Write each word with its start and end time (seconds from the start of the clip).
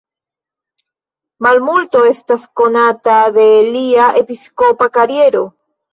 Malmulto 1.47 2.01
estas 2.13 2.47
konata 2.61 3.19
de 3.37 3.47
lia 3.69 4.09
episkopa 4.23 4.93
kariero. 4.97 5.45